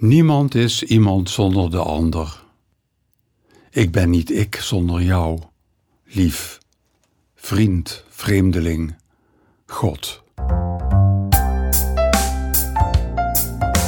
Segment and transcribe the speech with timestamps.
[0.00, 2.44] Niemand is iemand zonder de ander.
[3.70, 5.38] Ik ben niet ik zonder jou,
[6.04, 6.58] lief,
[7.34, 8.96] vriend, vreemdeling,
[9.66, 10.22] God.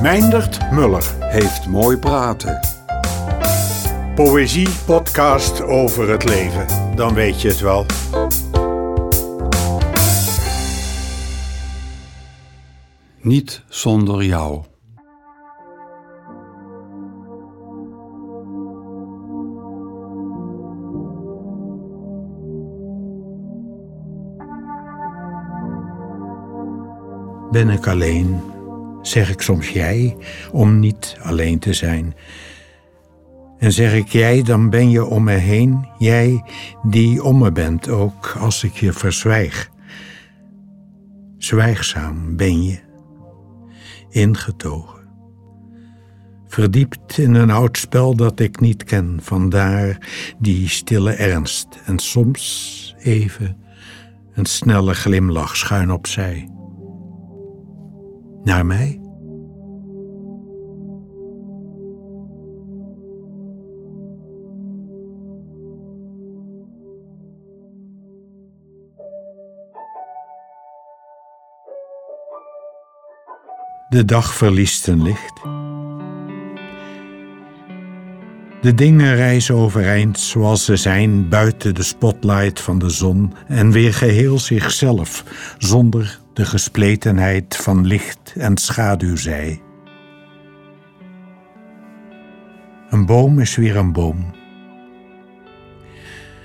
[0.00, 1.04] Meindert Muller.
[1.20, 2.60] Heeft mooi praten.
[4.14, 6.96] Poëzie podcast over het leven.
[6.96, 7.86] Dan weet je het wel.
[13.20, 14.70] Niet zonder jou.
[27.52, 28.40] Ben ik alleen,
[29.02, 30.16] zeg ik soms jij,
[30.52, 32.14] om niet alleen te zijn.
[33.58, 36.44] En zeg ik jij, dan ben je om me heen, jij
[36.82, 39.70] die om me bent, ook als ik je verzwijg.
[41.38, 42.78] Zwijgzaam ben je,
[44.08, 45.00] ingetogen.
[46.46, 49.98] Verdiept in een oud spel dat ik niet ken, vandaar
[50.38, 53.56] die stille ernst en soms even
[54.34, 56.51] een snelle glimlach schuin opzij.
[58.44, 59.00] Naar mij?
[73.88, 75.61] De dag verliest een licht.
[78.62, 83.94] De dingen rijzen overeind zoals ze zijn buiten de spotlight van de zon en weer
[83.94, 85.24] geheel zichzelf,
[85.58, 89.60] zonder de gespletenheid van licht en schaduwzij.
[92.90, 94.34] Een boom is weer een boom.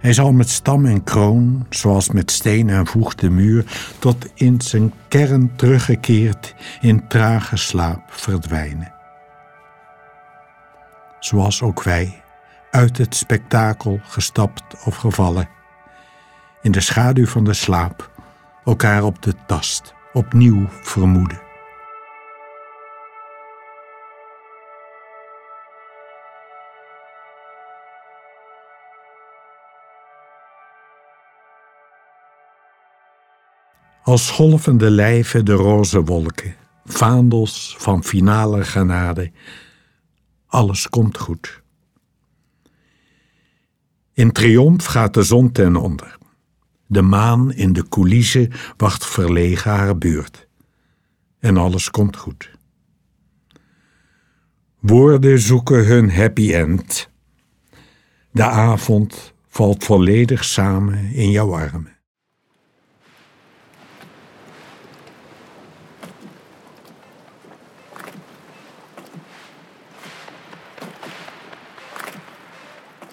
[0.00, 3.64] Hij zal met stam en kroon, zoals met steen en voeg de muur,
[3.98, 8.99] tot in zijn kern teruggekeerd in trage slaap verdwijnen.
[11.20, 12.22] Zoals ook wij,
[12.70, 15.48] uit het spektakel gestapt of gevallen,
[16.62, 18.10] in de schaduw van de slaap,
[18.64, 21.40] elkaar op de tast opnieuw vermoeden.
[34.02, 36.54] Als golvende lijven de roze wolken,
[36.84, 39.32] vaandels van finale genade.
[40.50, 41.62] Alles komt goed.
[44.12, 46.18] In triomf gaat de zon ten onder.
[46.86, 50.48] De maan in de coulissen wacht verlegen haar beurt.
[51.38, 52.50] En alles komt goed.
[54.78, 57.10] Woorden zoeken hun happy end.
[58.30, 61.99] De avond valt volledig samen in jouw armen.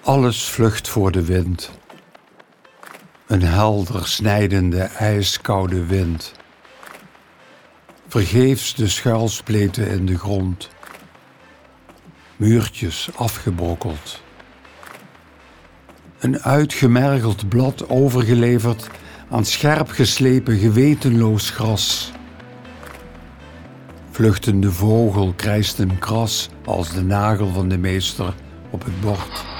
[0.08, 1.72] Alles vlucht voor de wind.
[3.26, 6.34] Een helder snijdende ijskoude wind.
[8.08, 10.70] Vergeefs de schuilspleten in de grond.
[12.36, 14.22] Muurtjes afgebrokkeld.
[16.20, 18.90] Een uitgemergeld blad overgeleverd
[19.30, 22.12] aan scherp geslepen gewetenloos gras.
[24.12, 28.34] Vluchtende vogel krijst een kras als de nagel van de meester
[28.70, 29.57] op het bord.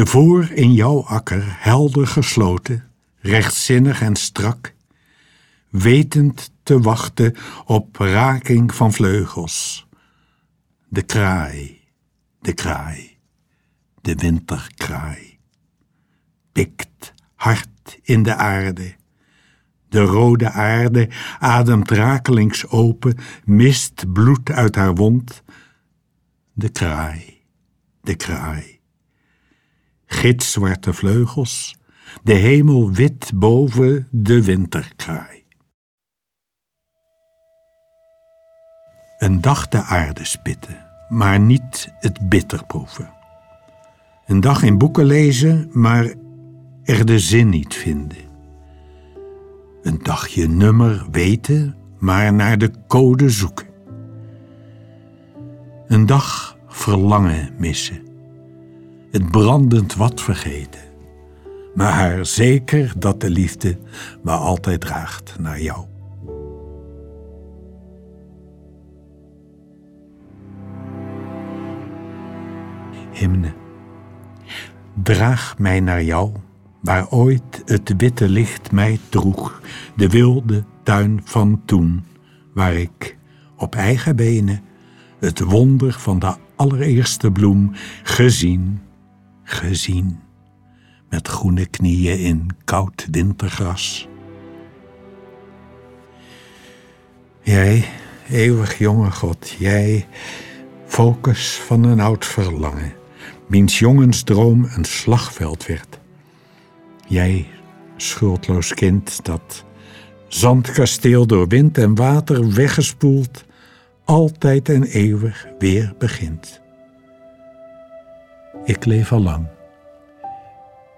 [0.00, 4.74] De voor in jouw akker helder gesloten, rechtzinnig en strak,
[5.68, 7.34] wetend te wachten
[7.64, 9.86] op raking van vleugels.
[10.88, 11.80] De kraai,
[12.40, 13.18] de kraai,
[14.00, 15.38] de winterkraai,
[16.52, 18.94] pikt hard in de aarde.
[19.88, 25.42] De rode aarde ademt rakelings open, mist bloed uit haar wond.
[26.52, 27.42] De kraai,
[28.00, 28.79] de kraai
[30.10, 31.76] gitzwarte vleugels,
[32.22, 35.44] de hemel wit boven de winterkraai.
[39.18, 43.12] Een dag de aarde spitten, maar niet het bitter proeven.
[44.26, 46.14] Een dag in boeken lezen, maar
[46.82, 48.28] er de zin niet vinden.
[49.82, 53.68] Een dag je nummer weten, maar naar de code zoeken.
[55.86, 58.09] Een dag verlangen missen
[59.10, 60.80] het brandend wat vergeten.
[61.74, 63.78] Maar zeker dat de liefde
[64.22, 65.84] me altijd draagt naar jou.
[73.12, 73.52] Hymne.
[75.02, 76.32] Draag mij naar jou,
[76.82, 79.60] waar ooit het witte licht mij droeg,
[79.96, 82.04] de wilde tuin van toen,
[82.54, 83.18] waar ik
[83.56, 84.62] op eigen benen
[85.18, 87.70] het wonder van de allereerste bloem
[88.02, 88.80] gezien,
[89.52, 90.20] gezien,
[91.08, 94.08] met groene knieën in koud wintergras.
[97.42, 97.84] Jij,
[98.28, 100.06] eeuwig jonge God, jij,
[100.86, 102.92] focus van een oud verlangen,
[103.46, 105.98] wiens jongensdroom een slagveld werd.
[107.06, 107.46] Jij,
[107.96, 109.64] schuldloos kind, dat
[110.28, 113.44] zandkasteel door wind en water weggespoeld,
[114.04, 116.59] altijd en eeuwig weer begint.
[118.64, 119.46] Ik leef al lang.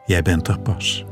[0.06, 1.04] Jij bent er pas.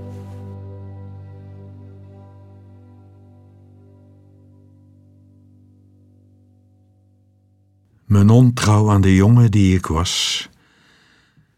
[8.05, 10.49] Mijn ontrouw aan de jongen die ik was,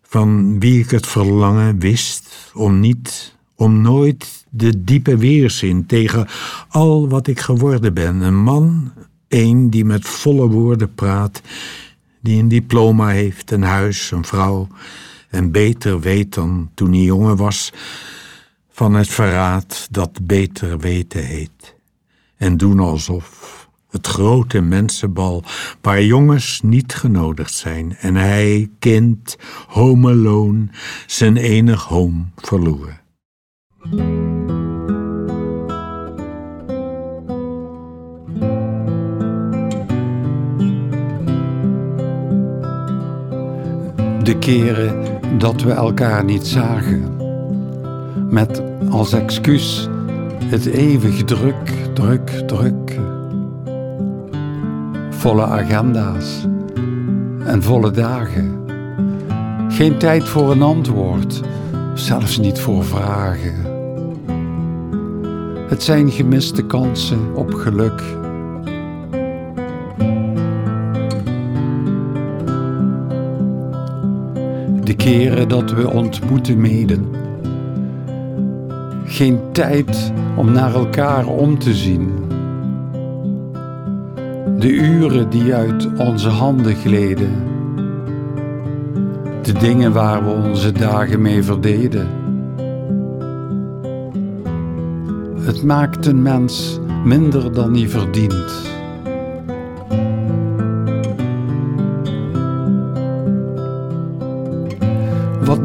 [0.02, 6.26] van wie ik het verlangen wist om niet, om nooit de diepe weerzin tegen
[6.68, 8.20] al wat ik geworden ben.
[8.20, 8.92] Een man,
[9.28, 11.42] een die met volle woorden praat,
[12.22, 14.68] die een diploma heeft, een huis, een vrouw
[15.28, 17.72] en beter weet dan toen hij jongen was
[18.70, 21.74] van het verraad dat beter weten heet.
[22.36, 25.44] En doen alsof het grote mensenbal
[25.80, 29.36] waar jongens niet genodigd zijn en hij, kind,
[29.66, 30.66] home alone,
[31.06, 33.00] zijn enig home verloren.
[44.32, 45.04] De keren
[45.38, 47.16] dat we elkaar niet zagen,
[48.30, 49.88] met als excuus
[50.44, 52.98] het eeuwig druk, druk, druk
[55.10, 56.46] volle agenda's
[57.44, 58.58] en volle dagen.
[59.68, 61.40] Geen tijd voor een antwoord,
[61.94, 63.54] zelfs niet voor vragen.
[65.68, 68.02] Het zijn gemiste kansen op geluk.
[74.92, 77.06] De keren dat we ontmoeten meden.
[79.04, 82.10] Geen tijd om naar elkaar om te zien
[84.58, 87.30] de uren die uit onze handen gleden,
[89.42, 92.08] de dingen waar we onze dagen mee verdeden.
[95.40, 98.71] Het maakt een mens minder dan hij verdient.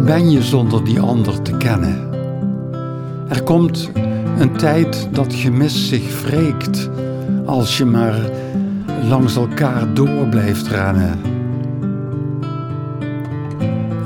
[0.07, 2.09] Ben je zonder die ander te kennen?
[3.27, 3.91] Er komt
[4.39, 6.89] een tijd dat gemis zich wreekt
[7.45, 8.29] als je maar
[9.09, 11.19] langs elkaar door blijft rennen.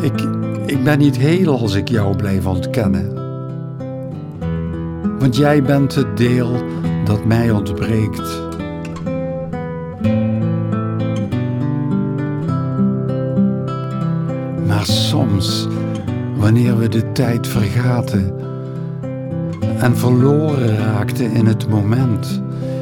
[0.01, 0.27] Ik,
[0.65, 3.13] ik ben niet heel als ik jou blijf ontkennen.
[5.19, 6.63] Want jij bent het deel
[7.05, 8.50] dat mij ontbreekt.
[16.51, 18.33] Wanneer we de tijd vergaten
[19.77, 22.41] en verloren raakten in het moment,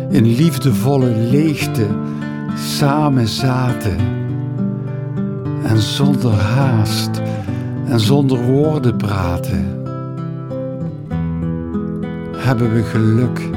[0.09, 1.85] in liefdevolle leegte
[2.55, 3.97] samen zaten.
[5.63, 7.21] En zonder haast
[7.85, 9.65] en zonder woorden praten,
[12.37, 13.49] hebben we geluk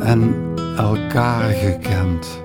[0.00, 0.34] en
[0.76, 2.42] elkaar gekend.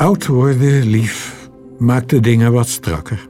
[0.00, 3.28] Oud worden, lief, maakt de dingen wat strakker.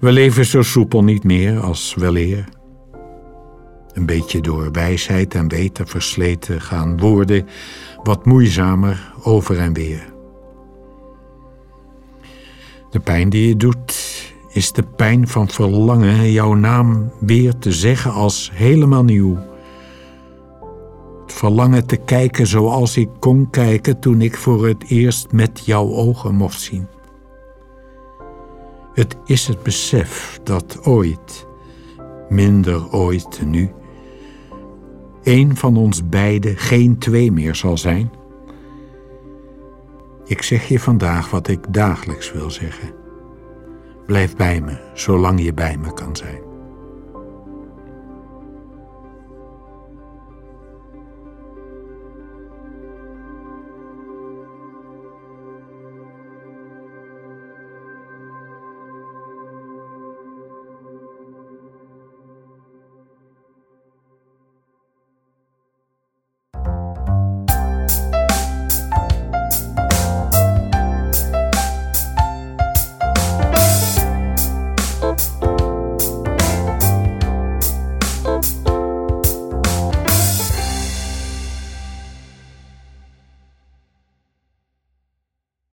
[0.00, 2.48] We leven zo soepel niet meer als weleer.
[3.92, 7.46] Een beetje door wijsheid en weten versleten gaan woorden
[8.02, 10.12] wat moeizamer over en weer.
[12.90, 18.12] De pijn die je doet, is de pijn van verlangen jouw naam weer te zeggen
[18.12, 19.38] als helemaal nieuw
[21.42, 26.34] verlangen te kijken zoals ik kon kijken toen ik voor het eerst met jouw ogen
[26.34, 26.86] mocht zien.
[28.94, 31.46] Het is het besef dat ooit,
[32.28, 33.70] minder ooit nu,
[35.22, 38.10] een van ons beiden geen twee meer zal zijn.
[40.24, 42.94] Ik zeg je vandaag wat ik dagelijks wil zeggen.
[44.06, 46.51] Blijf bij me, zolang je bij me kan zijn.